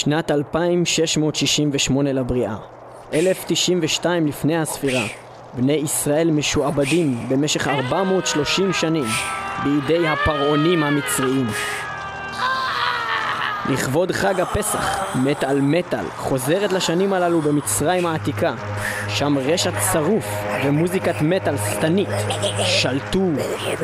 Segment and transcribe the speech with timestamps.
[0.00, 2.56] שנת 2668 לבריאה.
[3.12, 5.04] 1092 לפני הספירה.
[5.54, 9.04] בני ישראל משועבדים במשך 430 שנים
[9.64, 11.46] בידי הפרעונים המצריים.
[13.70, 18.54] לכבוד חג הפסח, מטאל מטאל חוזרת לשנים הללו במצרים העתיקה,
[19.08, 20.26] שם רשע צרוף
[20.64, 22.08] ומוזיקת מטאל שטנית
[22.64, 23.26] שלטו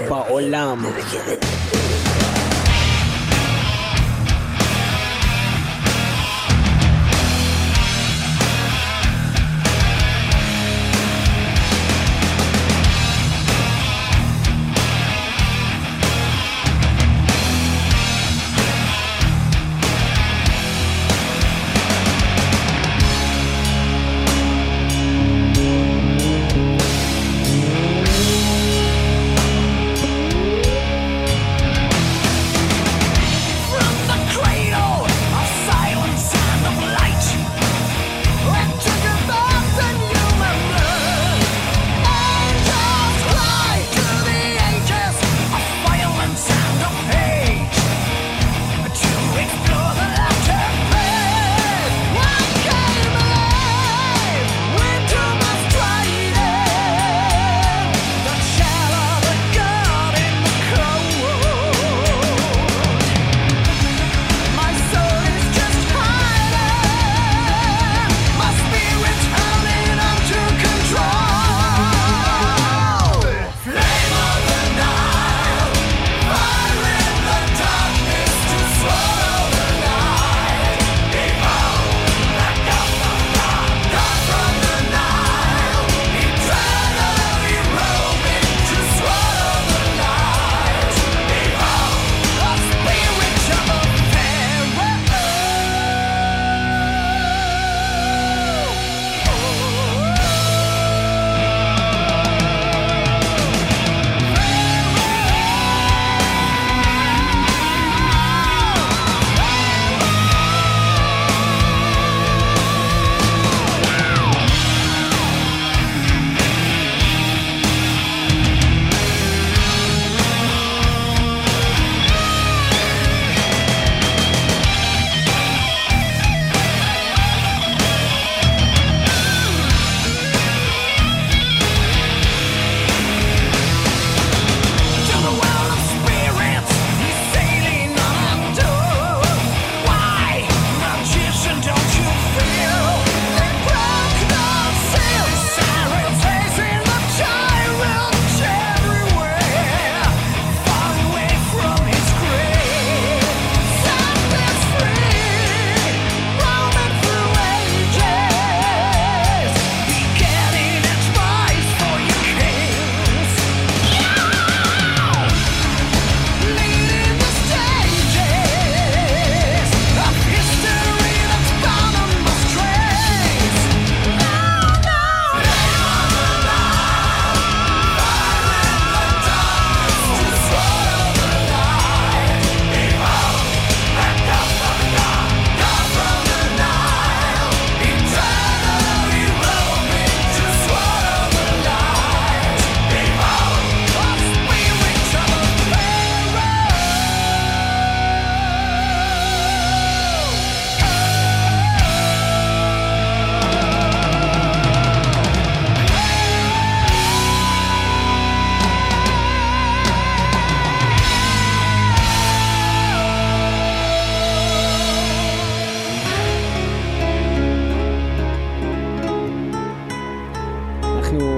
[0.09, 0.85] בעולם.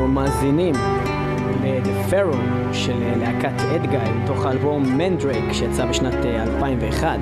[0.09, 0.75] מאזינים
[1.63, 2.15] ל-The
[2.73, 7.19] של להקת אדגאי מתוך האלבום מנדרייק שיצא בשנת 2001.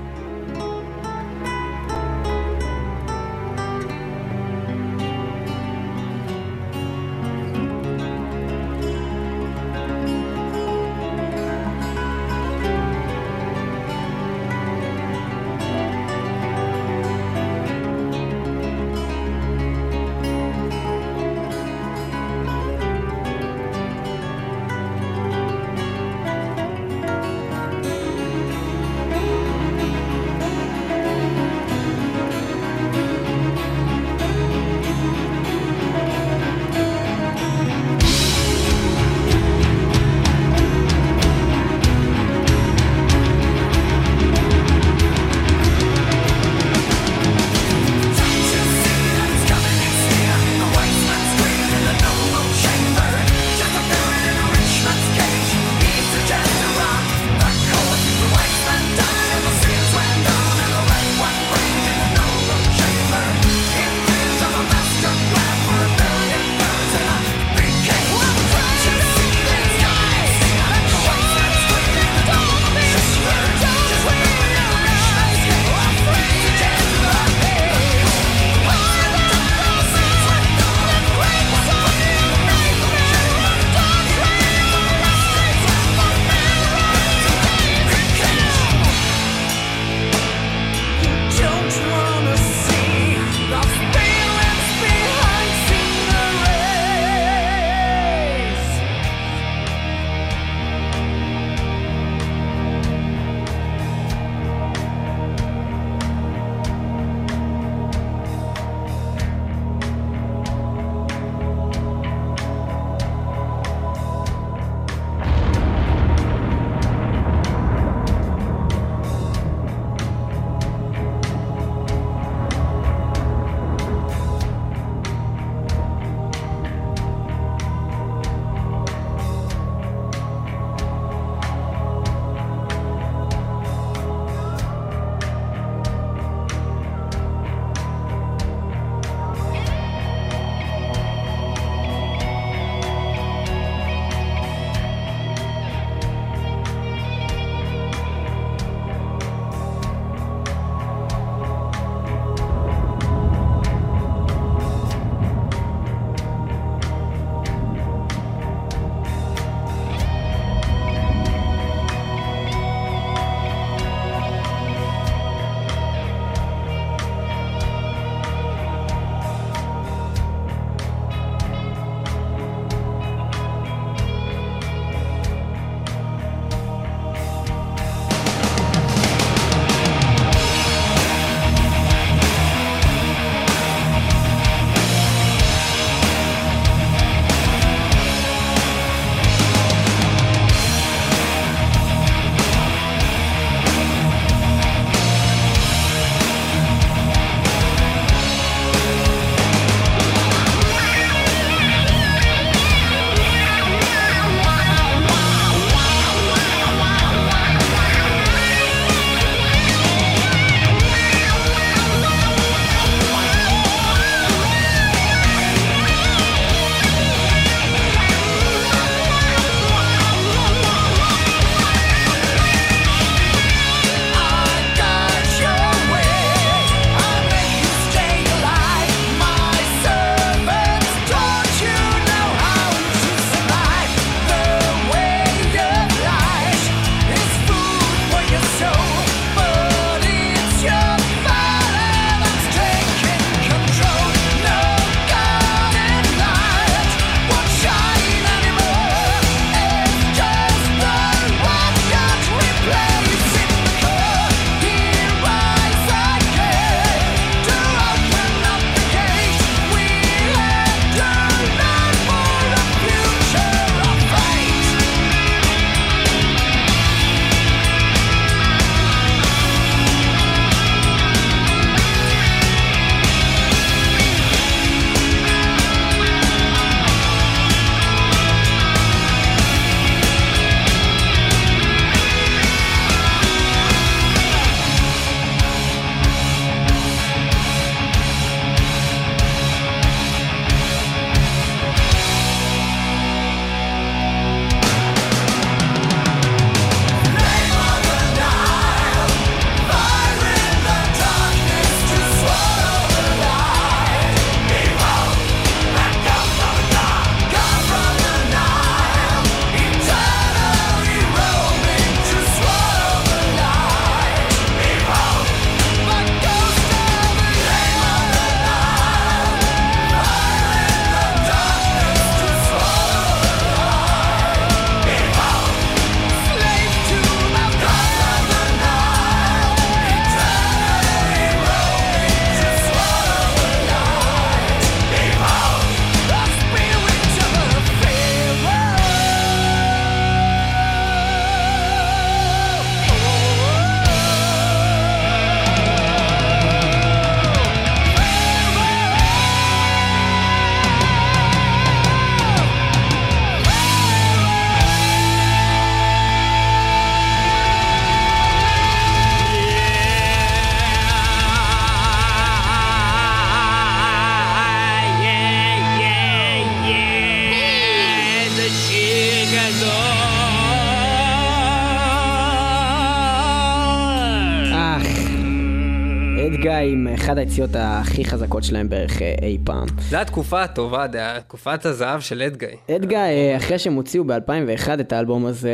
[376.96, 379.66] אחת היציאות הכי חזקות שלהם בערך אה, אי פעם.
[379.78, 380.86] זו התקופה הטובה,
[381.20, 382.56] תקופת הזהב של Edguy.
[382.76, 385.50] Edguy, אה, אחרי שהם הוציאו ב-2001 את האלבום הזה,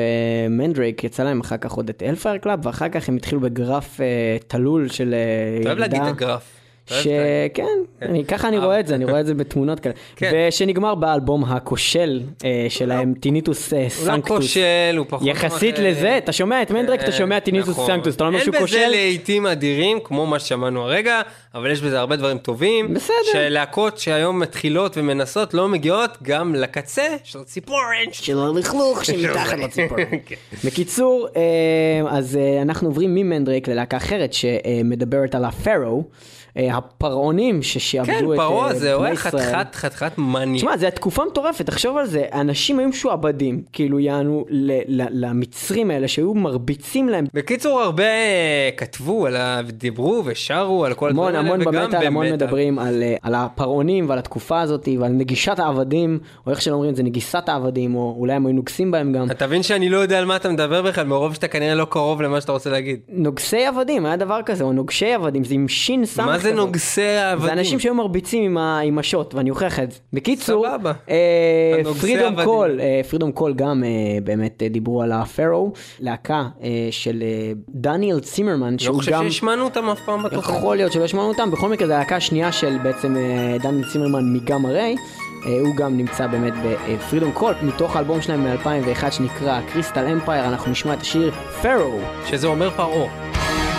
[0.51, 4.37] Mandrake, יצא להם אחר כך עוד את Hellfire Club, ואחר כך הם התחילו בגרף אה,
[4.47, 6.62] תלול של אה, אתה אוהב להגיד את הגרף.
[6.85, 7.65] את שכן,
[8.03, 9.95] אני- ככה אני רואה את זה, אני רואה את זה בתמונות כאלה.
[10.17, 10.33] כן.
[10.49, 14.37] ושנגמר באלבום הכושל אה, שלהם, Tinnitus אה, הוא לא Sanctus.
[14.39, 14.61] כושל,
[14.99, 15.29] הוא פחות...
[15.29, 17.87] יחסית אה, לזה, אתה שומע את Mandrake, אתה שומע Tinnitus נכון.
[17.87, 18.89] Sanctus, אתה לא אומר שהוא אין בזה כושל?
[18.91, 21.21] לעיתים אדירים, כמו מה ששמענו הרגע,
[21.55, 22.95] אבל יש בזה הרבה דברים טובים.
[22.95, 23.15] בסדר.
[23.33, 27.83] שלהקות שהיום מתחילות ומנסות לא מגיעות גם לקצה של הציפורן.
[28.13, 29.99] של הלכלוך שמתחת לציפור.
[30.27, 30.35] כן.
[30.65, 31.43] בקיצור, אה,
[32.11, 36.05] אז אה, אנחנו עוברים ממנדרייק ללהקה אחרת שמדברת על הפארו, אה,
[36.57, 39.17] הפרעונים ששעבדו כן, את אה, פרעה זה, הוא היה.
[39.17, 40.59] חתיכת חתיכת מאני.
[40.59, 44.45] תשמע, זו תקופה מטורפת, תחשוב על זה, אנשים היו משועבדים, כאילו יענו
[45.11, 47.25] למצרים האלה שהיו מרביצים להם.
[47.35, 52.27] בקיצור, הרבה אה, כתבו, עליו, דיברו ושרו על כל המון הדברים המון וגם במטאל, המון
[52.27, 52.47] במטאל.
[52.47, 56.91] מדברים על, אה, על הפרעונים ועל התקופה הזאת ועל נגישת העבדים, או איך שלא אומרים
[56.91, 59.31] את זה, נגיסת העבדים, או אולי הם היו נוגסים בהם גם.
[59.31, 62.23] אתה מבין שאני לא יודע על מה אתה מדבר בכלל, מרוב שאתה כנראה לא קרוב
[62.23, 63.01] למה שאתה רוצה להגיד.
[63.09, 66.67] נוגסי עבדים, היה דבר כזה, או נוגשי עבדים, זה עם שין סמך מה זה כזאת.
[66.67, 67.47] נוגסי העבדים?
[67.47, 69.99] זה אנשים שהיו מרביצים עם, השוט, ואני אוכיח את זה.
[70.13, 70.67] בקיצור.
[71.11, 72.45] אה, Freedom.
[72.45, 73.91] Call, אה, Freedom Call גם אה,
[74.25, 76.45] באמת דיברו על ה Pharaoh, להקה
[76.91, 77.23] של
[77.69, 79.25] דניאל צימרמן, לא שהוא חושב גם...
[79.25, 80.59] שהשמענו אותם אף פעם בתוכנית.
[80.59, 83.17] יכול להיות שלא שמענו אותם, בכל מקרה זו הלהקה השנייה של בעצם
[83.63, 84.97] דניאל צימרמן מ Gamma Ray.
[85.61, 90.71] הוא גם נמצא באמת ב Freedom Call, מתוך האלבום שלהם מ-2001 שנקרא Crystal Empire, אנחנו
[90.71, 91.31] נשמע את השיר
[91.63, 91.99] Pharaoh.
[92.27, 93.72] שזה אומר פרעה.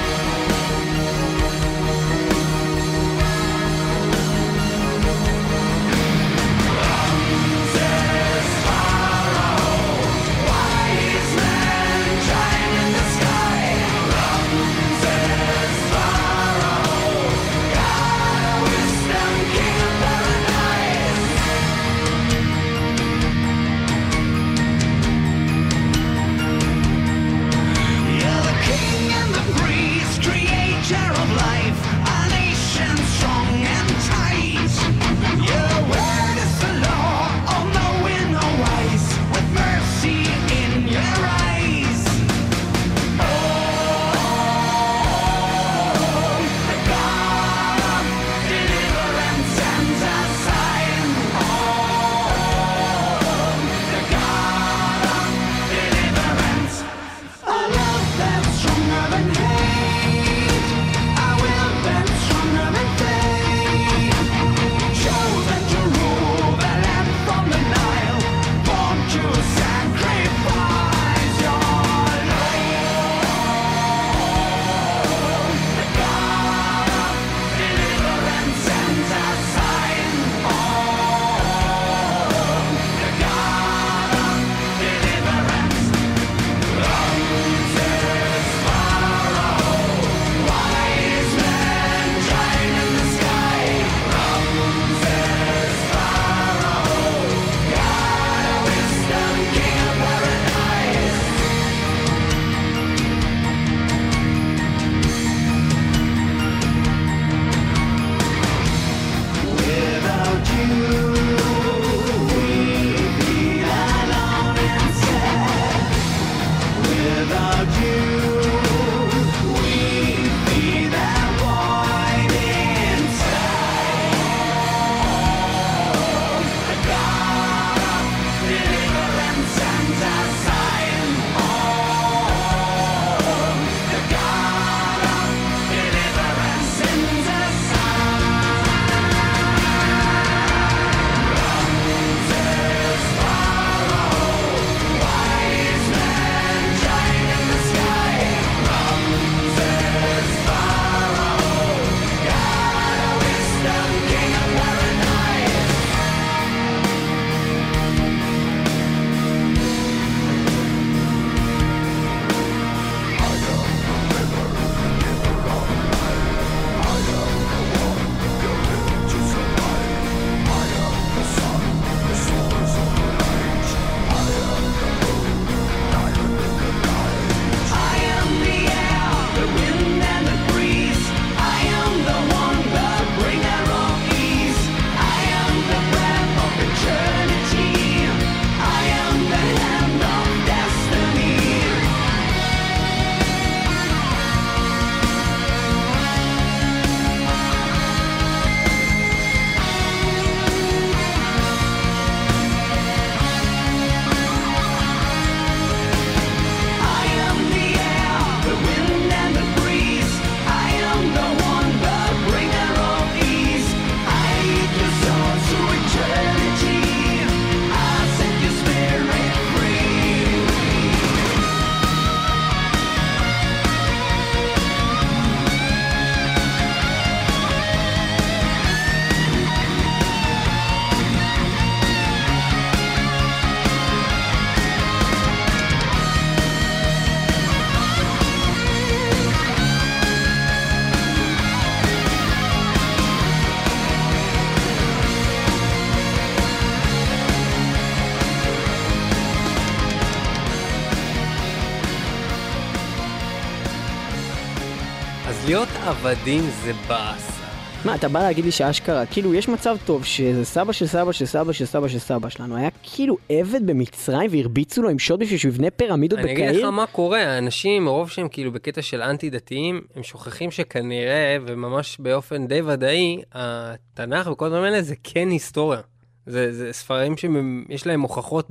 [255.46, 257.44] להיות עבדים זה באסה.
[257.86, 261.26] מה, אתה בא להגיד לי שאשכרה, כאילו, יש מצב טוב שזה סבא של סבא של
[261.26, 265.40] סבא של סבא של סבא שלנו, היה כאילו עבד במצרים והרביצו לו עם שוד בשביל
[265.40, 266.68] שהוא יבנה פירמידות אני אגיד בקהיר?
[266.68, 271.98] לך מה קורה, האנשים, מרוב שהם כאילו בקטע של אנטי דתיים, הם שוכחים שכנראה, וממש
[272.00, 275.82] באופן די ודאי, התנ"ך וכל הדברים האלה זה כן היסטוריה.
[276.26, 278.50] זה, זה ספרים שיש להם הוכחות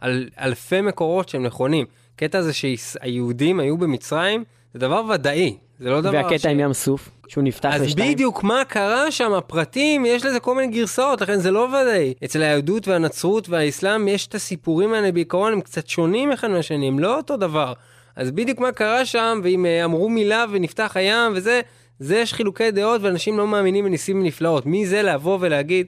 [0.00, 1.86] על אלפי מקורות שהם נכונים.
[2.16, 4.44] קטע הזה שהיהודים היו במצרים,
[4.74, 6.46] זה דבר ודאי, זה לא דבר והקטע ש...
[6.46, 8.12] עם ים סוף, שהוא נפתח אז לשתיים.
[8.12, 12.14] בדיוק מה קרה שם, הפרטים, יש לזה כל מיני גרסאות, לכן זה לא ודאי.
[12.24, 16.98] אצל היהדות והנצרות והאסלאם יש את הסיפורים האלה בעיקרון, הם קצת שונים אחד מהשני, הם
[16.98, 17.72] לא אותו דבר.
[18.16, 21.60] אז בדיוק מה קרה שם, ואם אה, אמרו מילה ונפתח הים וזה,
[21.98, 24.66] זה יש חילוקי דעות ואנשים לא מאמינים בניסים ונפלאות.
[24.66, 25.86] מי זה לבוא ולהגיד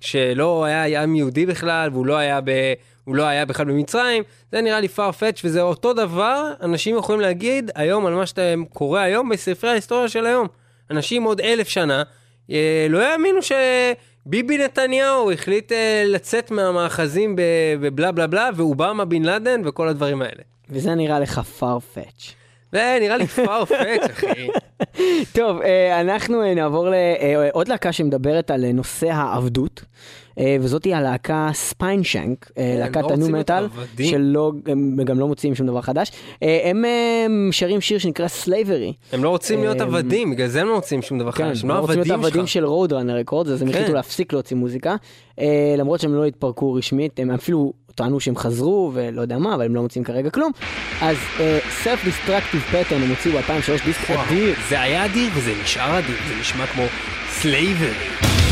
[0.00, 2.50] שלא היה ים יהודי בכלל, והוא לא היה ב...
[3.08, 8.06] לא היה בכלל במצרים, זה נראה לי farfetch וזה אותו דבר, אנשים יכולים להגיד היום
[8.06, 10.46] על מה שאתה קורא היום בספרי ההיסטוריה של היום.
[10.90, 12.02] אנשים עוד אלף שנה
[12.50, 17.36] אה, לא יאמינו שביבי נתניהו החליט אה, לצאת מהמאחזים
[17.80, 20.42] בבלה בלה בלה, ואובמה בן לאדן וכל הדברים האלה.
[20.70, 22.45] וזה נראה לך farfetch.
[22.76, 24.48] זה נראה לי farfetch, אחי.
[25.32, 29.84] טוב, אה, אנחנו אה, נעבור לעוד להקה שמדברת על אה, נושא העבדות.
[30.60, 33.66] וזאתי הלהקה Spineshank, להקת לא ה nu metal,
[34.02, 36.12] שלא, הם גם לא מוציאים שום דבר חדש.
[36.42, 36.84] הם
[37.50, 38.92] שרים שיר שנקרא Slavery.
[39.12, 41.78] הם לא רוצים להיות עבדים, בגלל זה הם לא מוציאים שום דבר חדש, הם לא
[41.78, 41.98] עבדים שלך.
[41.98, 44.96] רוצים להיות עבדים של Roadrunner Record, אז הם החליטו להפסיק להוציא מוזיקה.
[45.78, 49.74] למרות שהם לא התפרקו רשמית, הם אפילו טענו שהם חזרו ולא יודע מה, אבל הם
[49.74, 50.52] לא מוצאים כרגע כלום.
[51.00, 51.16] אז
[51.82, 54.54] Self Destructive Pattern הם הוציאו ב-2003 דיסק אדיר.
[54.68, 56.82] זה היה אדיר וזה נשאר אדיר, זה נשמע כמו
[57.30, 58.45] סלייברי.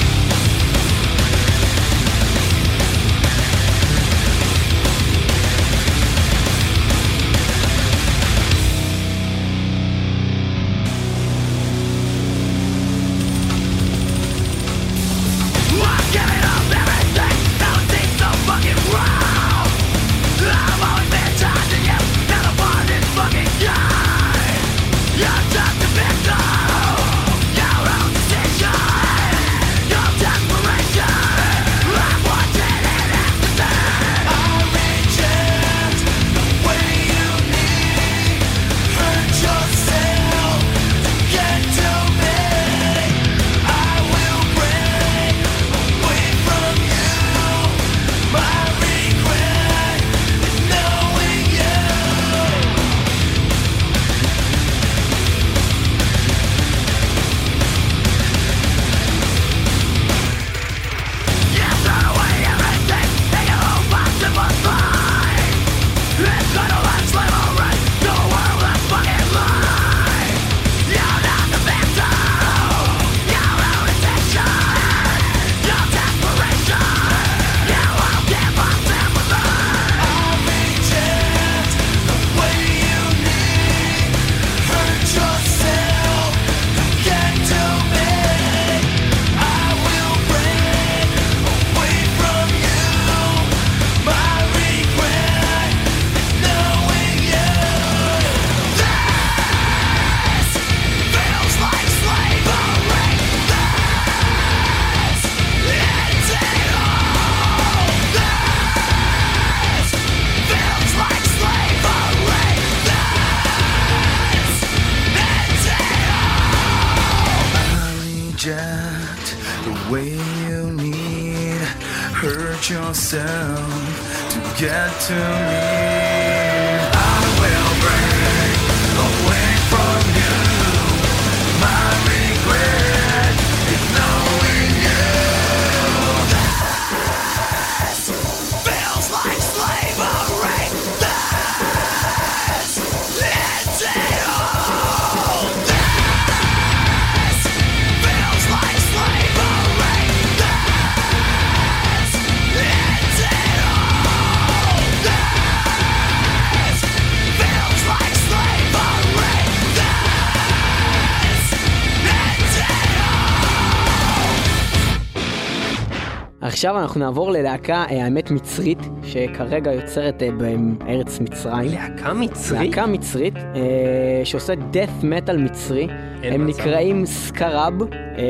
[166.65, 171.71] עכשיו אנחנו נעבור ללהקה, אה, האמת מצרית, שכרגע יוצרת אה, בארץ מצרים.
[171.73, 172.71] להקה מצרית?
[172.71, 175.89] להקה מצרית, אה, שעושה death metal מצרי.
[176.33, 176.61] הם מצב.
[176.61, 177.73] נקראים סקרב,
[178.19, 178.25] אה,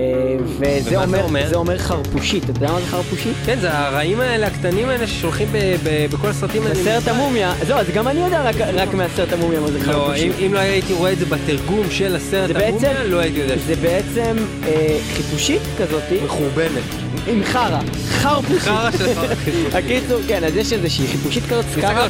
[0.58, 1.46] וזה אומר, אומר?
[1.48, 2.44] זה אומר חרפושית.
[2.44, 3.32] אתה יודע מה זה חרפושית?
[3.46, 6.74] כן, זה הרעים האלה, הקטנים האלה ששולחים ב- ב- בכל הסרטים האלה.
[6.74, 10.32] בסרט המומיה, זהו, אז גם אני יודע רק- רק מהסרט המומיה מה זה לא, חרפושית.
[10.40, 13.54] אם, אם לא הייתי רואה את זה בתרגום של הסרט המומיה, לא הייתי יודע.
[13.66, 16.82] זה בעצם אה, חיפושית כזאתי, מחורבנת.
[17.26, 17.78] עם חרא,
[18.10, 18.58] חרפושית.
[18.62, 19.26] חרא של חרא.
[19.78, 22.08] הקיצור, כן, אז יש איזושהי חיפושית כזאת, סקארה.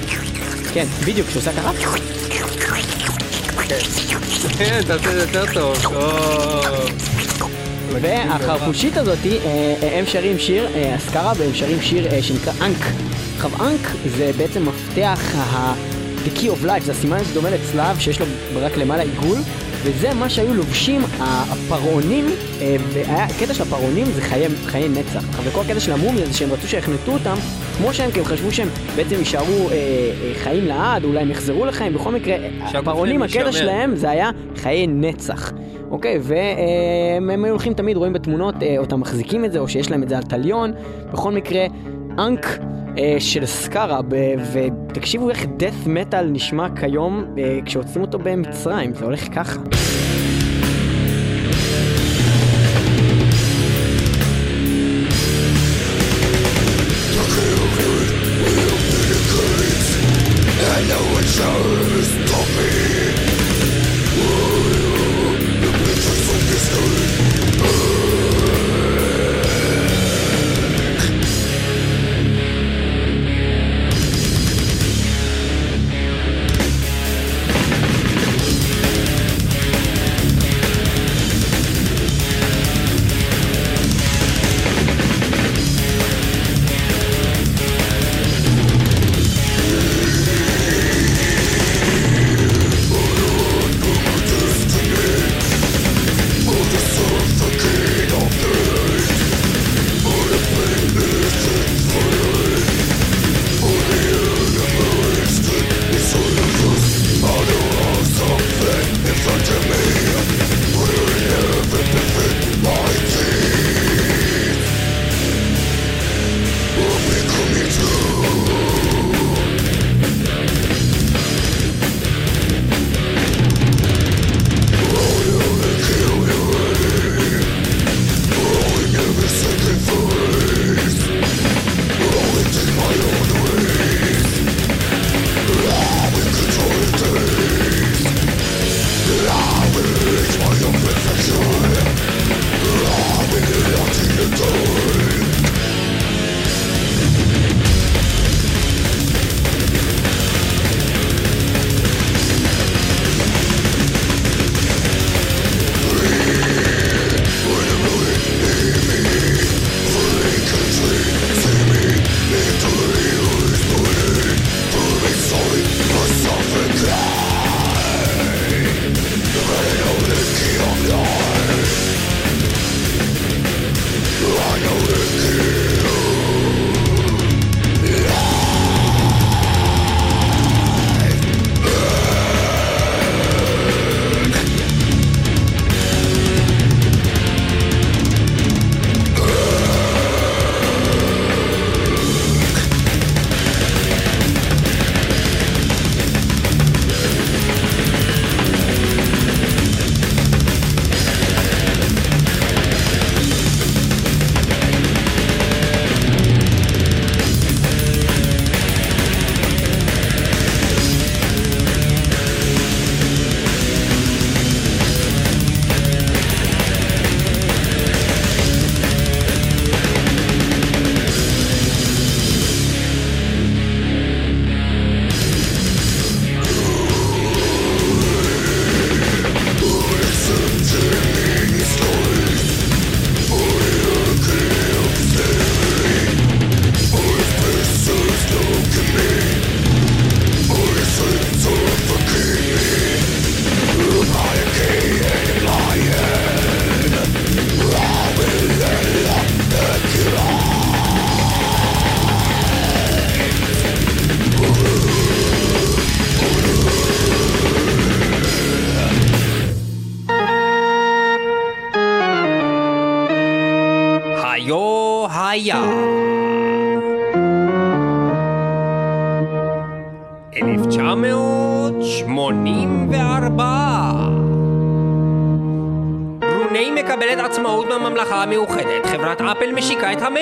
[0.75, 1.71] כן, בדיוק, שעושה ככה.
[4.59, 5.83] כן, אתה עושה את זה יותר טוב.
[5.83, 5.95] טוב.
[8.03, 12.79] והחרפושית הזאתי, אה, אה, הם שרים שיר, אה, הסקארה, והם שרים שיר אה, שנקרא אנק.
[13.37, 13.81] עכשיו אנק
[14.17, 15.75] זה בעצם מפתח ה...
[16.25, 19.39] The key of life, זה הסימן שדומה לצלב שיש לו רק למעלה עיגול,
[19.85, 22.25] וזה מה שהיו לובשים הפרעונים,
[22.61, 25.25] אה, והקטע של הפרעונים זה חיי, חיי נצח.
[25.39, 27.35] אבל כל הקטע של המומיה זה שהם רצו שיחנתו אותם
[27.79, 31.67] כמו שהם, כי הם חשבו שהם בעצם יישארו אה, אה, חיים לעד, אולי הם יחזרו
[31.67, 33.53] לחיים, בכל מקרה, הפרעונים, הקטע.
[33.53, 35.53] שלהם זה היה חיי נצח.
[35.91, 39.91] אוקיי, והם הם היו הולכים תמיד, רואים בתמונות, אה, אותם מחזיקים את זה, או שיש
[39.91, 40.73] להם את זה על תליון.
[41.13, 41.67] בכל מקרה,
[42.19, 42.59] אנק
[42.99, 49.05] אה, של סקארה, ב- ותקשיבו איך death metal נשמע כיום אה, כשעוצרים אותו במצרים, זה
[49.05, 49.61] הולך ככה.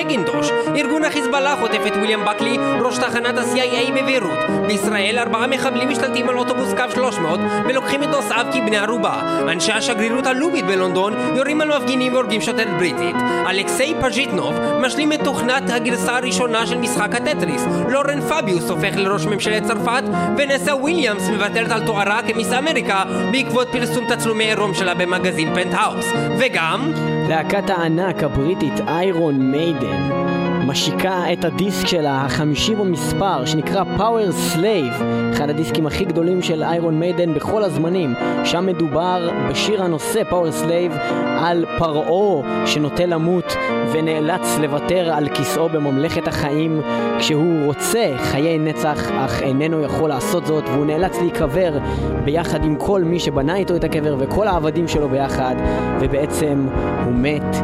[0.03, 0.49] המקינטוש.
[0.75, 4.39] ארגון החיזבאללה חוטף את ויליאם בקלי, ראש תחנת ה-CIA בביירות.
[4.67, 9.21] בישראל ארבעה מחבלים משתלטים על אוטובוס קו 300 ולוקחים את נוסעיו כבני ערובה.
[9.51, 13.15] אנשי השגרירות הלובית בלונדון יורים על מפגינים והורגים שוטרת בריטית.
[13.49, 17.65] אלכסיי פז'יטנוב משלים את תוכנת הגרסה הראשונה של משחק הטטריס.
[17.89, 20.03] לורן פביוס הופך לראש ממשלת צרפת,
[20.37, 26.05] ונסה וויליאמס מוותרת על תוארה כמיס אמריקה בעקבות פרסום תצלומי עירום שלה במגזין פנטהאוס.
[26.39, 26.91] וגם...
[27.29, 35.49] להקת הענק הבריטית איירון מיידן משיקה את הדיסק שלה, החמישי במספר, שנקרא Power Slave, אחד
[35.49, 38.13] הדיסקים הכי גדולים של איירון מיידן בכל הזמנים.
[38.45, 40.93] שם מדובר בשיר הנושא Power Slave
[41.39, 43.55] על פרעה שנוטה למות
[43.91, 46.81] ונאלץ לוותר על כיסאו בממלכת החיים
[47.19, 51.77] כשהוא רוצה חיי נצח, אך איננו יכול לעשות זאת, והוא נאלץ להיקבר
[52.23, 55.55] ביחד עם כל מי שבנה איתו את הקבר וכל העבדים שלו ביחד,
[55.99, 56.67] ובעצם
[57.05, 57.55] הוא מת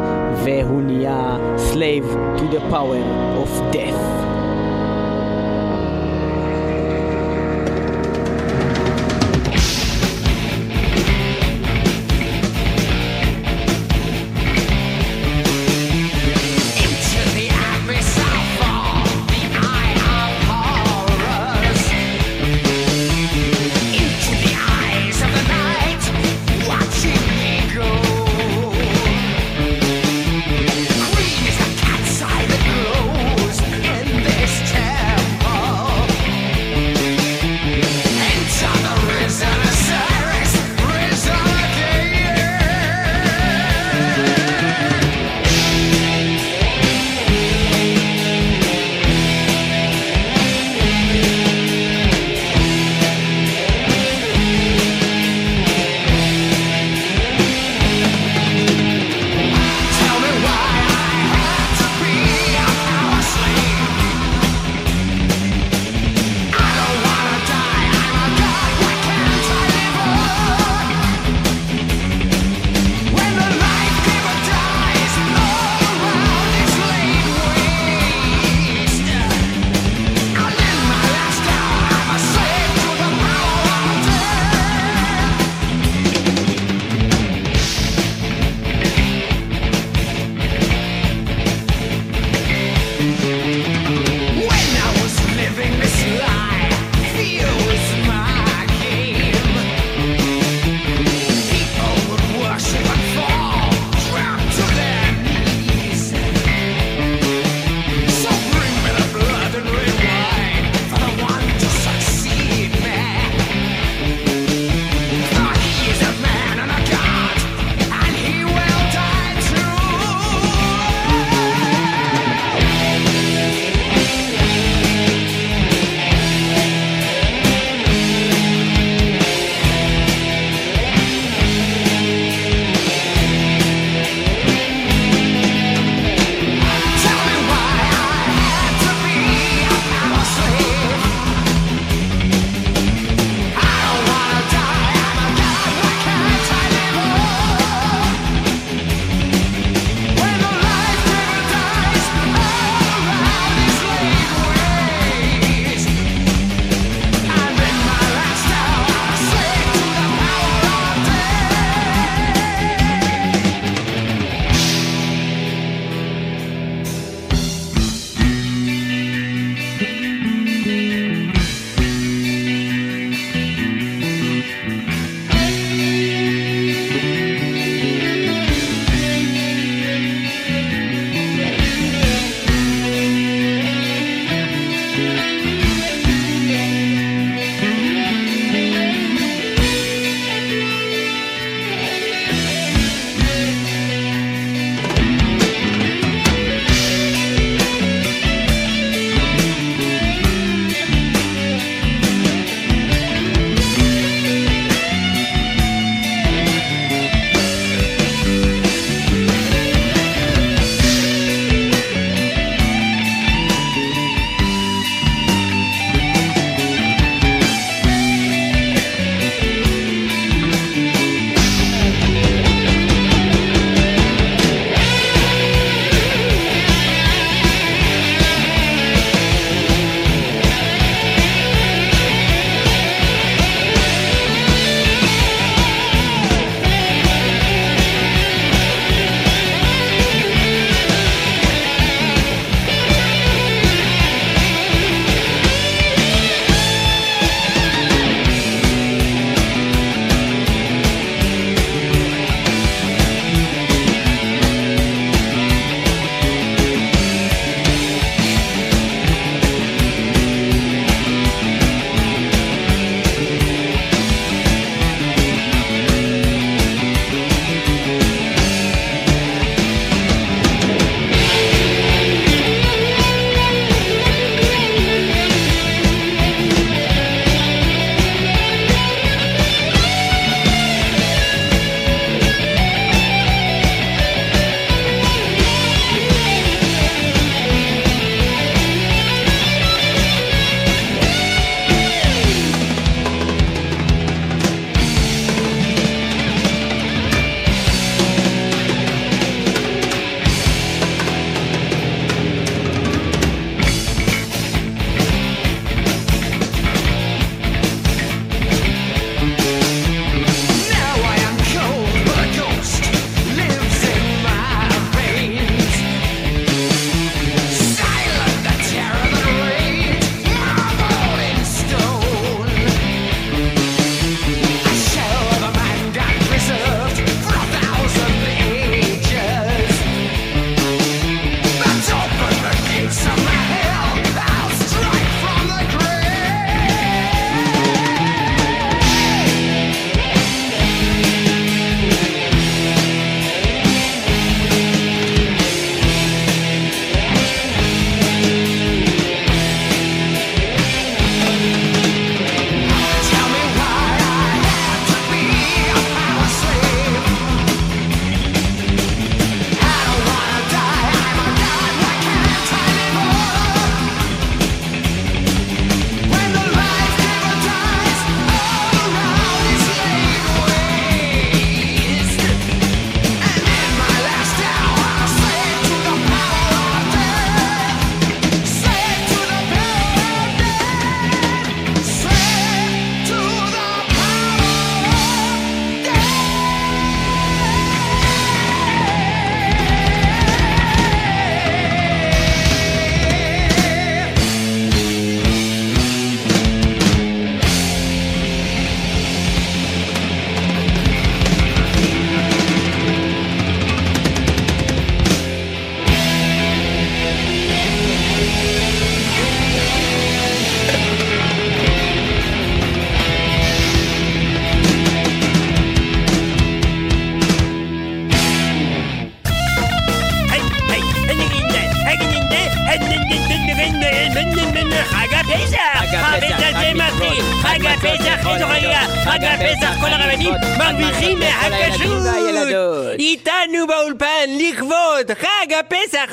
[0.45, 1.37] והוא נהיה
[1.73, 3.03] slave to the power
[3.43, 4.28] of death.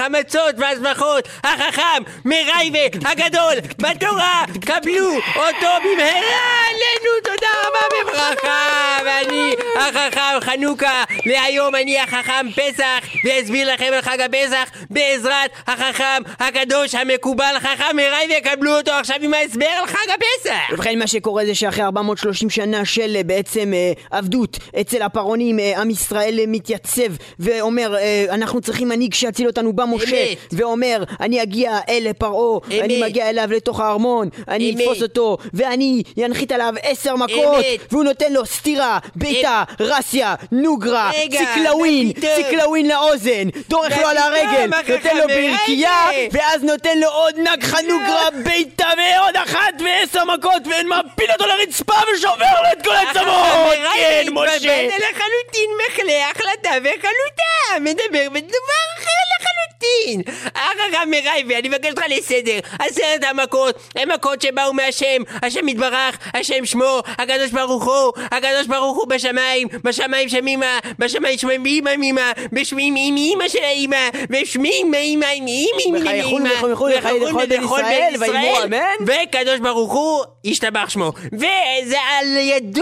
[0.06, 8.98] המצות והזבחות, החכם, מרייבה הגדול, בתורה, קבלו אותו במהרה עלינו, תודה רבה בברכה.
[9.04, 16.94] ואני החכם חנוכה, להיום אני החכם פסח, ואסביר לכם על חג הפסח בעזרת החכם הקדוש
[16.94, 20.72] המקובל, חכם מרייבה, קבלו אותו עכשיו עם ההסבר על חג הפסח.
[20.72, 25.80] ובכן מה שקורה זה שאחרי 430 שנה של אה, בעצם אה, עבדות אצל הפרעונים אה,
[25.80, 27.02] עם ישראל אה, מתייצב
[27.38, 30.38] ואומר אה, אנחנו צריכים מנהיג שיציל אותנו במשה אמת.
[30.52, 32.60] ואומר אני אגיע אל פרעה.
[32.80, 34.80] אני מגיע אליו לתוך הארמון אני אמת.
[34.80, 37.92] אתפוס אותו ואני אנחית עליו עשר מכות אמת.
[37.92, 42.32] והוא נותן לו סטירה בעיטה רסיה נוגרה ציקלאווין פתאום?
[42.36, 46.06] ציקלאווין לאוזן דורך לו על הרגל נותן לו ברכייה?
[46.32, 52.62] ואז נותן לו עוד נגחה נוגרה בעיטה ועוד אחת ועשר מכות ומפיל אותו לרצפה ושובר
[52.62, 53.74] לו את כל העצמות!
[53.96, 54.54] כן, משה!
[54.54, 57.46] התבלבל לחלוטין מחלה החלטה וחלוטה.
[57.80, 60.22] מדבר בדבר אחר לחלוטין.
[60.54, 62.58] החכם מרייבי אני מבקש אותך לסדר.
[62.78, 65.22] עשרת המכות הם מכות שבאו מהשם.
[65.42, 71.66] השם יתברך השם שמו הקדוש ברוך הוא הקדוש ברוך הוא בשמיים בשמיים שמימה בשמיים שמים
[71.66, 76.90] אימא מימה בשמים עם אימא של האימא ושמים אימא עם אימא עם ויחול אימא ויחול
[76.90, 78.78] ויחול ויחול בן ישראל, ויאמרו אמן.
[79.06, 81.12] וקדוש ברוך הוא ישתבח שמו.
[81.32, 82.80] וזה על ידו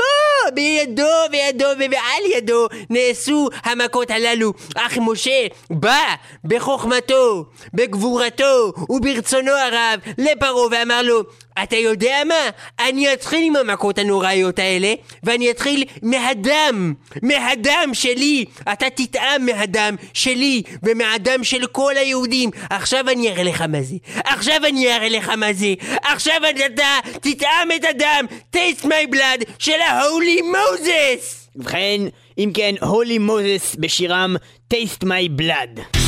[0.54, 4.52] בידו בידו ועל ידו נעשו המכות הללו.
[4.74, 7.44] אך משה בא בחוכמתו
[7.74, 11.22] בגבורתו וברצונו הרב לפרעה ואמר לו
[11.62, 12.50] אתה יודע מה?
[12.78, 18.44] אני אתחיל עם המכות הנוראיות האלה ואני אתחיל מהדם מהדם שלי.
[18.72, 22.50] אתה תטעם מהדם שלי ומהדם של כל היהודים.
[22.70, 23.96] עכשיו אני אראה לך מה זה.
[24.24, 25.74] עכשיו אני אראה לך מה זה.
[26.02, 28.26] עכשיו אתה תטעם את הדם
[28.56, 32.00] taste my blood של ה-Holy Moses ובכן,
[32.38, 34.36] אם כן, הולי מוזס בשירם
[34.74, 36.03] Taste My Blood.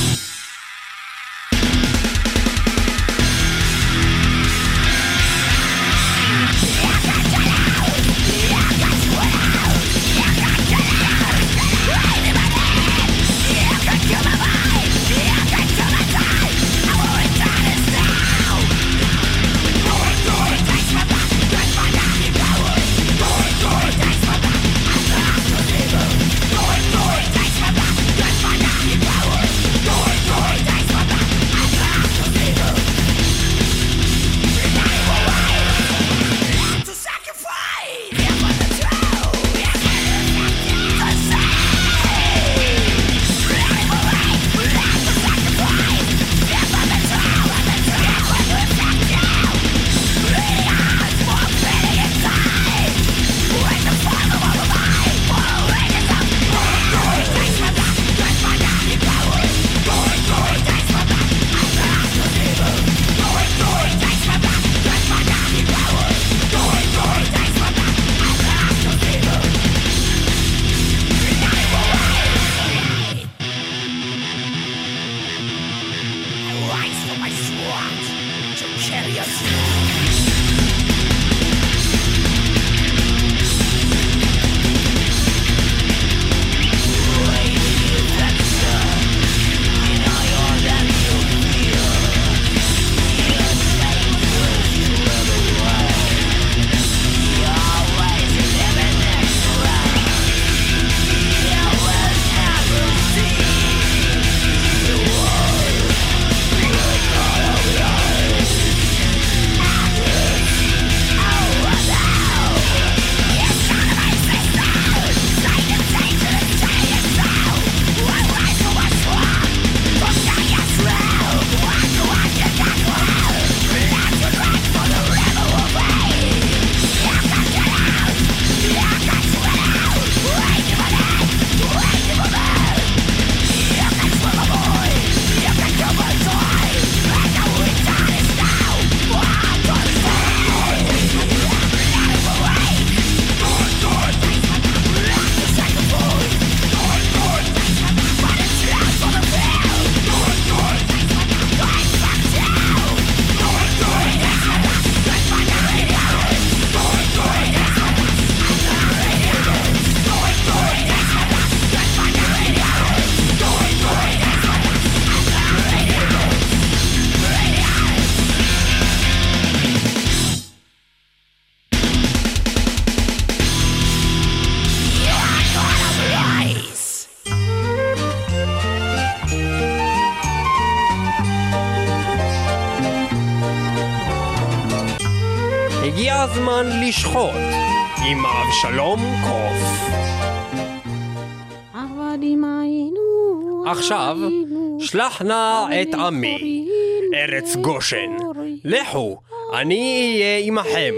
[195.00, 196.68] היינו, שלח נא את עמי,
[197.14, 198.16] ארץ גושן.
[198.64, 199.20] לכו,
[199.54, 200.94] אני אהיה עמכם.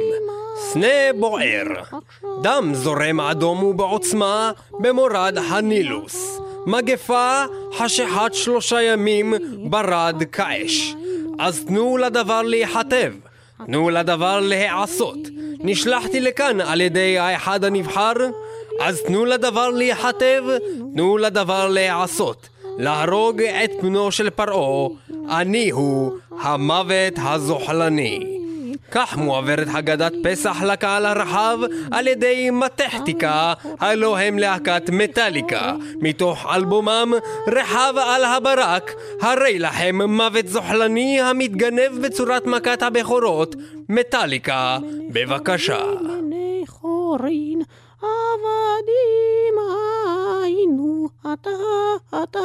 [0.57, 1.65] סנה בוער,
[2.43, 6.41] דם זורם אדום ובעוצמה במורד הנילוס.
[6.67, 7.45] מגפה
[7.75, 9.35] חשכת שלושה ימים
[9.71, 10.95] ברד כאש.
[11.39, 13.13] אז תנו לדבר להיחטב,
[13.67, 15.19] תנו לדבר להיעשות.
[15.61, 18.13] נשלחתי לכאן על ידי האחד הנבחר,
[18.81, 20.45] אז תנו לדבר להיחטב,
[20.95, 22.49] תנו לדבר להיעשות.
[22.79, 24.89] להרוג את בנו של פרעה,
[25.41, 28.39] אני הוא המוות הזוחלני.
[28.91, 31.59] כך מועברת הגדת פסח לקהל הרחב
[31.91, 37.13] על ידי מתכתיקה, הלא הם להקת מטאליקה, מתוך אלבומם
[37.47, 43.55] רחב על הברק, הרי לכם מוות זוחלני המתגנב בצורת מכת הבכורות,
[43.89, 44.79] מטאליקה,
[45.13, 45.83] בבקשה.
[48.01, 49.55] בני חורין, עבדים
[50.43, 51.09] היינו,
[52.23, 52.39] אתה,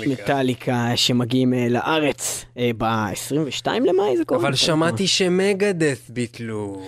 [0.00, 0.22] מטאליקה.
[0.22, 4.40] מטאליקה שמגיעים אה, לארץ אה, ב-22 למאי זה קורה?
[4.40, 6.82] אבל שמעתי ש Megadeth ביטלו.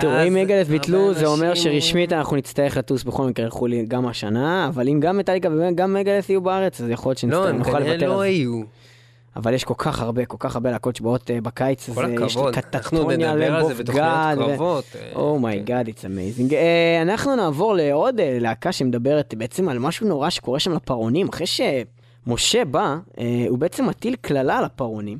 [0.00, 4.66] תראו, אם Megadeth ביטלו, זה אומר שרשמית אנחנו נצטרך לטוס בכל מקרה לחו"ל גם השנה,
[4.68, 7.72] אבל אם גם מטאליקה וגם Megadeth יהיו בארץ, אז יכול להיות לא, שנצטרך, הם נוכל
[7.72, 8.24] כנראה לוותר לא על זה.
[8.24, 8.62] היו.
[9.36, 12.36] אבל יש כל כך הרבה, כל כך הרבה להקות שבאות אה, בקיץ הזה, כל יש
[12.36, 14.84] לי הכבוד, אנחנו קטטוניה, נדבר על זה בתוכניות קרובות.
[15.14, 16.50] Oh my God, it's amazing.
[16.50, 16.54] Uh,
[17.02, 21.28] אנחנו נעבור לעוד uh, להקה שמדברת בעצם על משהו נורא שקורה שם לפרעונים.
[21.28, 21.46] אחרי
[22.24, 25.18] שמשה בא, uh, הוא בעצם מטיל קללה על הפרעונים,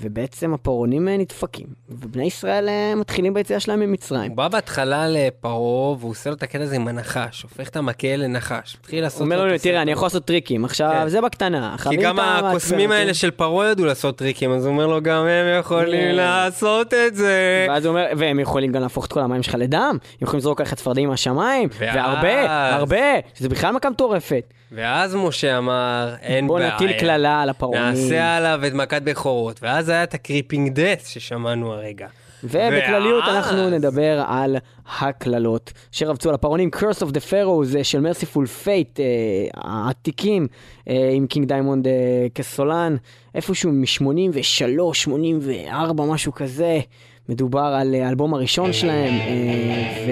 [0.00, 4.30] ובעצם הפרעונים uh, נדפקים, ובני ישראל uh, מתחילים ביציאה שלהם ממצרים.
[4.30, 8.16] הוא בא בהתחלה לפרעה והוא עושה לו את הקטע הזה עם הנחש, הופך את המקל
[8.16, 8.76] לנחש.
[8.80, 9.82] מתחיל לעשות הוא אומר לו תראה.
[9.82, 11.08] אני יכול לעשות טריקים, עכשיו כן.
[11.08, 11.76] זה בקטנה.
[11.90, 15.26] כי גם הקוסמים מעצבן, האלה של פרעה ידעו לעשות טריקים, אז הוא אומר לו, גם
[15.26, 16.14] הם יכולים כן.
[16.14, 17.66] לעשות את זה.
[17.68, 20.60] ואז הוא אומר, והם יכולים גם להפוך את כל המים שלך לדם, הם יכולים לזרוק
[20.60, 22.96] עליך צפרדעים מהשמיים, והרבה, הרבה,
[23.34, 24.52] שזה בכלל מכה מטורפת.
[24.72, 26.74] ואז משה אמר, אין בוא בעיה.
[26.74, 27.82] נטיל קללה על הפרעונים.
[27.82, 29.62] נעשה עליו את מכת בכורות.
[29.62, 32.06] ואז היה את ה Creeping Death ששמענו הרגע.
[32.44, 34.56] ובכלליות ואז- אנחנו נדבר על
[34.98, 39.00] הקללות שרבצו על הפרעונים, Curse of the Pharaohs אה, של Mercyful Fate,
[39.54, 40.46] העתיקים
[40.88, 41.92] אה, עם King Diamond אה,
[42.34, 42.96] כסולן,
[43.34, 44.44] איפשהו מ-83,
[44.94, 46.80] 84, משהו כזה.
[47.28, 50.10] מדובר על אה, האלבום הראשון שלהם, אה, ו...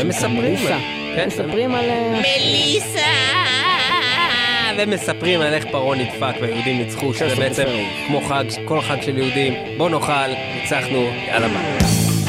[0.00, 0.36] הם מספרים.
[0.36, 0.78] מליסה.
[1.16, 1.84] כן, הם מספרים על...
[1.84, 2.20] אה,
[4.78, 7.64] והם מספרים על איך פרעה נדפק והיהודים ניצחו, שזה the בעצם.
[8.06, 9.54] כמו חג, כל חג של יהודים.
[9.76, 12.19] בוא נאכל, ניצחנו, יאללה ביי.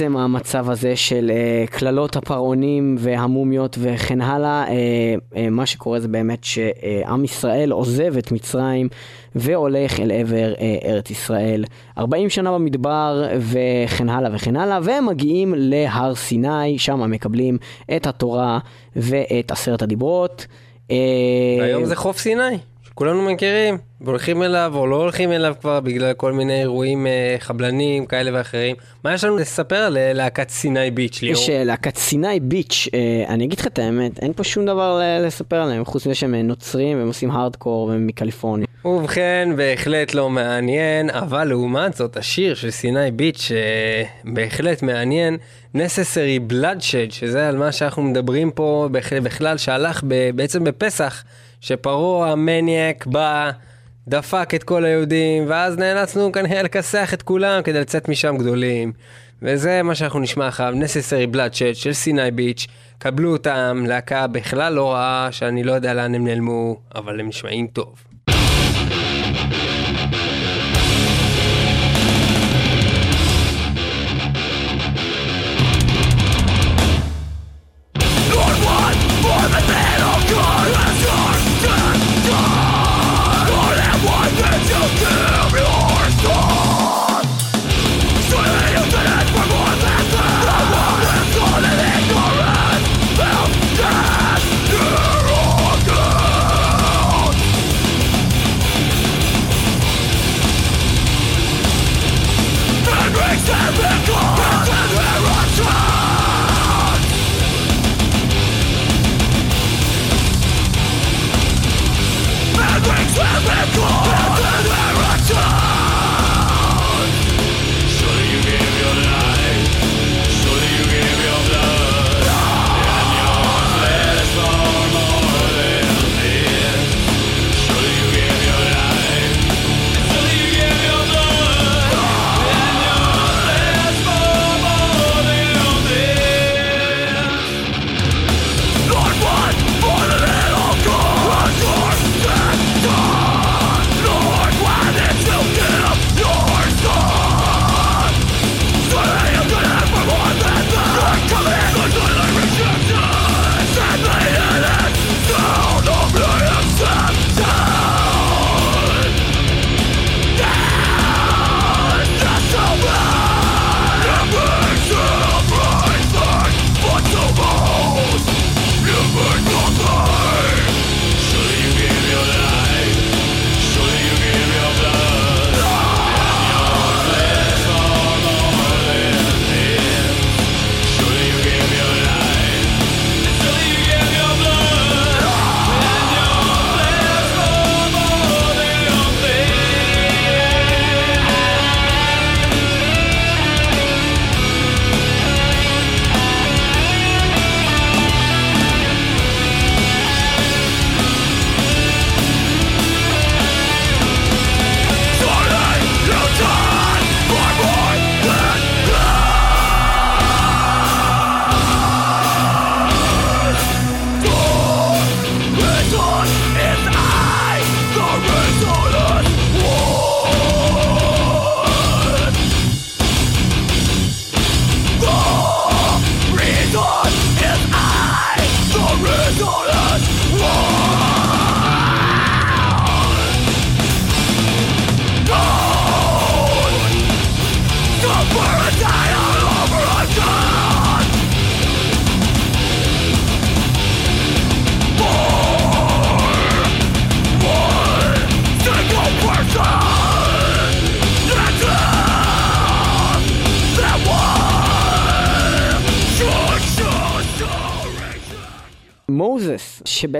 [0.00, 6.08] מבעצם המצב הזה של אה, קללות הפרעונים והמומיות וכן הלאה, אה, אה, מה שקורה זה
[6.08, 8.88] באמת שעם ישראל עוזב את מצרים
[9.34, 10.52] והולך אל עבר
[10.84, 11.64] ארץ ישראל.
[11.98, 17.58] 40 שנה במדבר וכן הלאה וכן הלאה, והם מגיעים להר סיני, שם מקבלים
[17.96, 18.58] את התורה
[18.96, 20.46] ואת עשרת הדיברות.
[21.60, 22.58] והיום זה חוף סיני,
[23.00, 28.06] שכולנו מכירים, והולכים אליו או לא הולכים אליו כבר בגלל כל מיני אירועים אה, חבלניים
[28.06, 28.76] כאלה ואחרים.
[29.04, 31.42] מה יש לנו לספר על אה, להקת סיני ביץ', ליאור?
[31.42, 35.00] יש אה, להקת סיני ביץ', אה, אני אגיד לך את האמת, אין פה שום דבר
[35.26, 38.66] לספר עליהם, חוץ מזה שהם נוצרים והם עושים הארדקור והם מקליפורניה.
[38.84, 44.02] ובכן, בהחלט לא מעניין, אבל לעומת זאת, השיר של סיני ביץ' אה,
[44.34, 45.36] בהחלט מעניין,
[45.76, 51.22] Necessary Bloodshed, שזה על מה שאנחנו מדברים פה בכ- בכלל, שהלך ב, בעצם בפסח,
[51.60, 53.50] שפרעה המניאק בא,
[54.08, 58.92] דפק את כל היהודים, ואז נאלצנו כנראה לכסח את כולם כדי לצאת משם גדולים.
[59.42, 62.66] וזה מה שאנחנו נשמע אחריו, Necessary Bloodshed של סיני ביץ',
[62.98, 67.66] קבלו אותם, להקה בכלל לא רעה, שאני לא יודע לאן הם נעלמו, אבל הם נשמעים
[67.66, 68.09] טוב.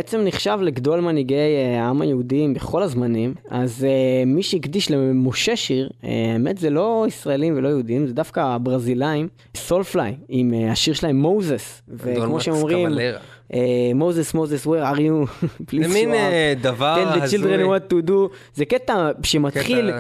[0.01, 5.91] שבעצם נחשב לגדול מנהיגי אה, העם היהודים בכל הזמנים, אז אה, מי שהקדיש למשה שיר,
[6.05, 11.83] אה, האמת זה לא ישראלים ולא יהודים, זה דווקא הברזילאים, סולפליי, עם השיר שלהם מוזס,
[11.89, 12.89] וכמו שהם אומרים.
[13.95, 15.47] מוזס, מוזס, where are you?
[15.83, 18.37] זה מין אה, דבר tell the children what to do.
[18.55, 19.91] זה קטע שמתחיל.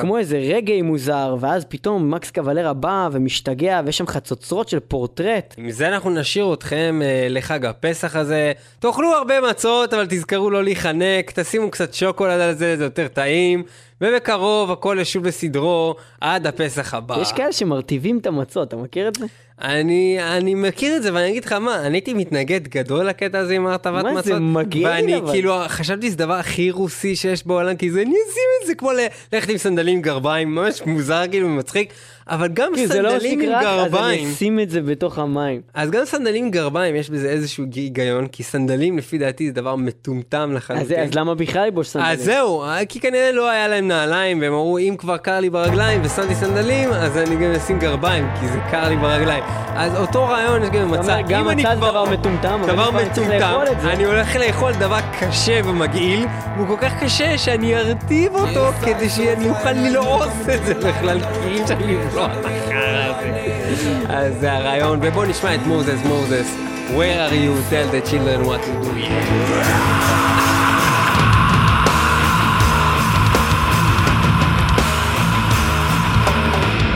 [0.00, 5.54] כמו איזה רגעי מוזר, ואז פתאום מקס קוולרה בא ומשתגע, ויש שם חצוצרות של פורטרט.
[5.58, 8.52] עם זה אנחנו נשאיר אתכם אה, לחג הפסח הזה.
[8.78, 13.62] תאכלו הרבה מצות, אבל תזכרו לא להיחנק, תשימו קצת שוקולד על זה, זה יותר טעים.
[14.00, 17.20] ובקרוב הכל ישוב לסדרו עד הפסח הבא.
[17.20, 19.26] יש כאלה שמרטיבים את המצות, אתה מכיר את זה?
[19.62, 23.54] אני, אני מכיר את זה, ואני אגיד לך מה, אני הייתי מתנגד גדול לקטע הזה
[23.54, 24.24] עם הרטבת מה מצות.
[24.24, 25.32] זה מגעיל, ואני אבל.
[25.32, 28.90] כאילו, חשבתי שזה הדבר הכי רוסי שיש בעולם, כי זה, אני אשים את זה כמו
[29.32, 31.92] ללכת עם סנדלים גרביים, ממש מוזר כאילו ומצחיק,
[32.28, 34.28] אבל גם לא סנדלים עם רך, אז אני גרביים.
[34.28, 35.60] אשים את זה בתוך המים.
[35.74, 39.76] אז גם סנדלים עם גרביים יש בזה איזשהו היגיון, כי סנדלים לפי דעתי זה דבר
[39.76, 41.02] מטומטם אז לחלוטין.
[41.02, 42.12] אז למה בכלל לבוש סנדלים?
[42.12, 46.00] אז זהו, כי כנראה לא היה להם נעליים, והם אמרו, אם כבר קר לי ברגליים
[46.04, 49.44] ושמתי סנדלים, אז אני גם אשים גרביים, כי זה קר לי ברגליים.
[49.74, 51.18] אז אותו רעיון יש גם במצב.
[51.28, 53.60] גם מצה זה דבר מטומטם, דבר מטומטם.
[53.84, 59.48] אני הולך לאכול דבר קשה ומגעיל, והוא כל כך קשה שאני ארטיב אותו כדי שאני
[59.48, 61.74] אוכל ללעוס את זה בכלל, כי אי אפשר
[62.09, 64.05] לבלוע את החרא הזה.
[64.09, 66.55] אז זה הרעיון, ובואו נשמע את מוזס, מוזס.
[66.89, 67.55] Where are you?
[67.69, 68.91] tell the children what to do.
[68.95, 70.05] Yeah.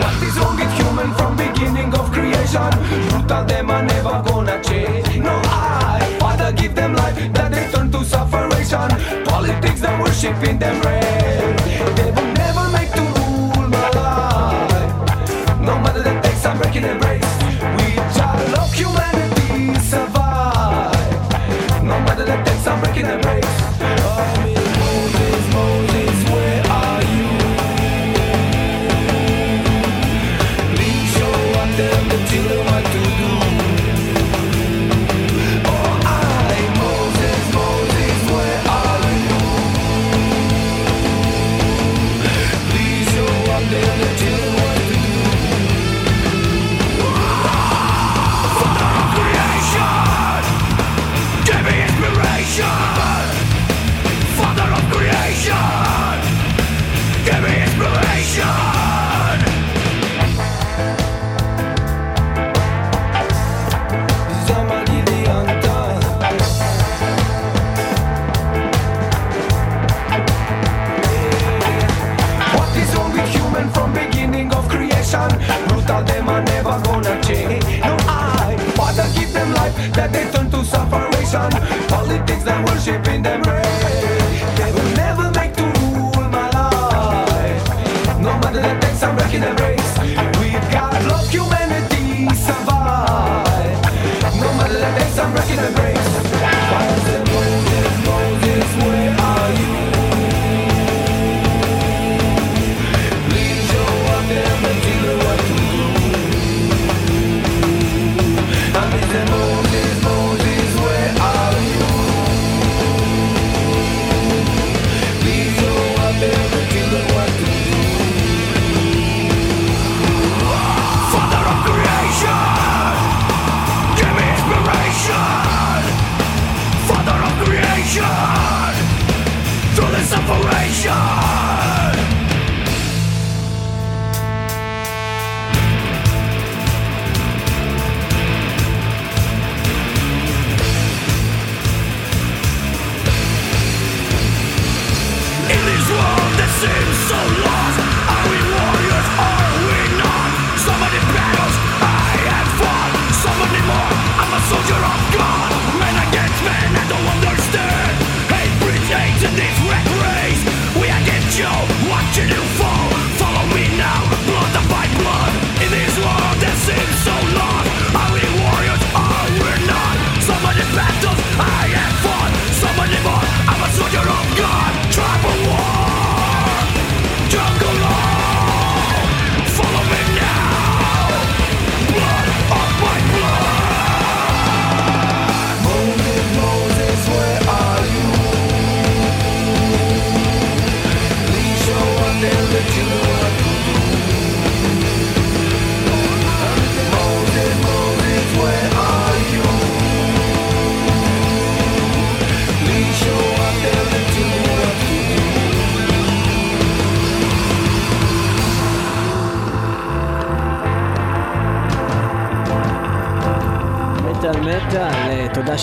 [0.01, 2.71] What is wrong with human from beginning of creation?
[3.09, 5.17] Brutal them are never gonna change.
[5.27, 5.35] No,
[5.97, 8.89] I Father give them life that they turn to sufferation.
[9.31, 11.22] Politics that worshiping them reign.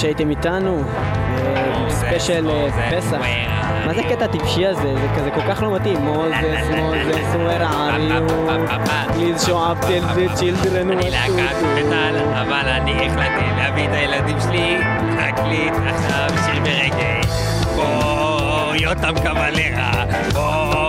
[0.02, 0.84] שהייתם איתנו.
[1.90, 3.18] ספיישל אה, פסח.
[3.86, 4.96] מה זה הקטע הטיפשי הזה?
[4.96, 5.98] זה כזה כל כך לא מתאים.
[5.98, 6.36] מוזס,
[6.78, 8.22] מוזס, where are you?
[9.14, 11.56] Please show up till the children אני להקת.
[11.76, 14.78] מטאל, אבל אני החלטתי להביא את הילדים שלי
[15.16, 17.22] להקליט עכשיו שיר ברגע.
[17.76, 20.81] בוא, יותם קבלרה, בוא,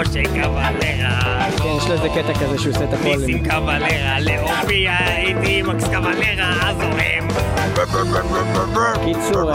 [0.00, 3.08] משה קבלרה, כן, יש לו איזה קטע כזה שהוא עושה את הכל.
[3.08, 7.28] ניסים קבלרה, להופיע איתי מקס קבלרה, הזורם.
[9.04, 9.50] קיצור,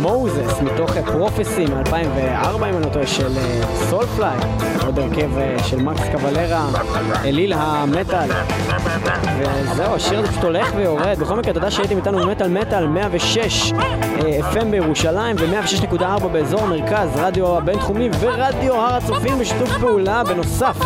[0.00, 3.38] מוזס מתוך פרופסי מ-2004 אם אני לא טועה של
[3.74, 4.38] סולפליי,
[4.86, 6.66] עוד הרכב אה, של מקס קבלרה,
[7.24, 8.28] אליל המטאל.
[9.38, 11.18] וזהו, השיר הזה פשוט הולך ויורד.
[11.18, 17.56] בכל מקרה, תודה שהייתם איתנו במטאל מטאל 106 אה, FM בירושלים ו-106.4 באזור המרכז, רדיו
[17.56, 20.22] הבינתחומי ורדיו הר הצופים בשיתוף פעולה.
[20.24, 20.76] בנוסף,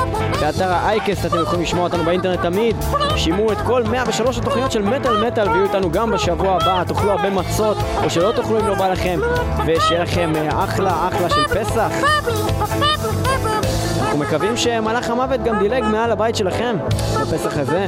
[0.40, 2.76] באתר האייקסט אתם יכולים לשמוע אותנו באינטרנט תמיד.
[3.16, 6.82] שימעו את כל 103 התוכניות של מטאל מטאל ויהיו איתנו גם בשבוע הבא.
[6.86, 8.99] תאכלו הרבה מצות, או שלא תאכלו אם לא בא לכם,
[9.66, 11.90] ושיהיה לכם אה, אחלה אחלה של פסח.
[14.00, 16.76] אנחנו מקווים שמלאך המוות גם דילג מעל הבית שלכם
[17.22, 17.86] בפסח הזה.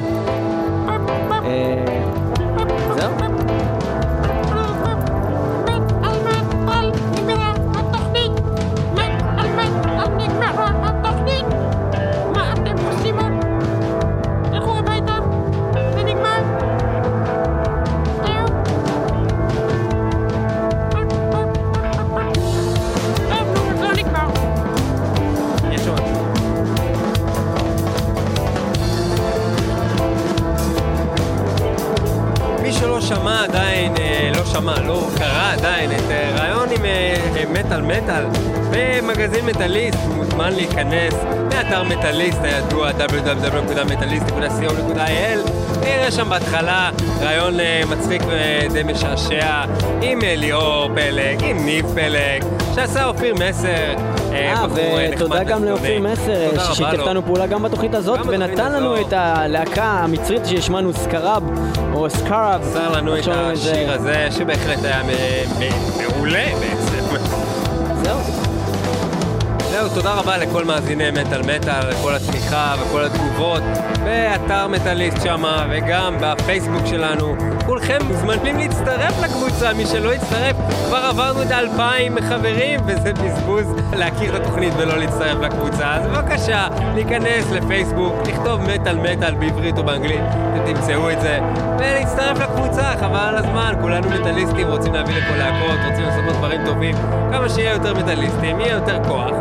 [46.53, 46.91] בהתחלה
[47.21, 49.65] רעיון אה, מצחיק ודי משעשע
[50.03, 52.45] עם אה, ליאור פלג, עם ניב פלג,
[52.75, 53.95] שעשה אופיר מסר.
[54.33, 54.67] אה, אה,
[55.15, 56.01] ותודה גם לאופיר.
[56.01, 56.99] מסר, ששיתף.
[56.99, 59.01] אותנו פעולה גם בתוכנית הזאת, ונתן לנו.
[59.01, 61.43] את הלהקה המצרית ששמענו סקרב,
[61.95, 62.61] או סקרב.
[62.61, 63.23] מסר לנו את.
[63.29, 65.03] השיר הזה, שבהחלט היה
[65.59, 66.47] מעולה
[69.95, 73.63] תודה רבה לכל מאזיני מטאל מטאל, לכל התמיכה וכל התגובות,
[74.05, 77.35] באתר מטאליסט שמה, וגם בפייסבוק שלנו.
[77.67, 83.67] כולכם מוזמנים להצטרף לקבוצה, מי שלא יצטרף, כבר עברנו את האלפיים חברים, וזה בזבוז
[83.97, 85.95] להכיר את התוכנית ולא להצטרף לקבוצה.
[85.95, 90.21] אז בבקשה, להיכנס לפייסבוק, לכתוב מטאל מטאל בעברית או באנגלית,
[90.55, 91.39] אתם תמצאו את זה,
[91.79, 96.95] ולהצטרף לקבוצה, חבל על הזמן, כולנו מטאליסטים, רוצים להביא לפה להקות, רוצים לעשות דברים טובים,
[97.33, 99.32] כמה שיהיה יותר מטאליסטים, יהיה יותר כוח,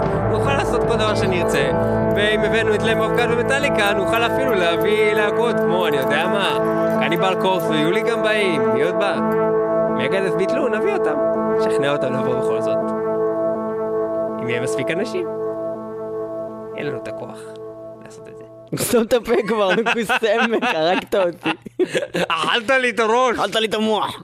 [0.71, 1.71] לעשות כל דבר שנרצה,
[2.15, 6.57] ואם הבאנו את למב קאט ומטאליקה, נוכל אפילו להביא להקות כמו, אני יודע מה,
[6.99, 9.19] קניבל קורס ויולי גם באים, מי עוד בא?
[9.97, 11.15] מגדס ביטלו, נביא אותם,
[11.63, 12.77] שכנע אותם לבוא בכל זאת.
[14.41, 15.27] אם יהיה מספיק אנשים,
[16.77, 17.39] אין לנו את הכוח
[18.05, 18.43] לעשות את זה.
[18.83, 21.49] סתום את הפה כבר, מקוסמת, הרגת אותי.
[22.27, 23.39] אכלת לי את הראש!
[23.39, 24.23] אכלת לי את המוח.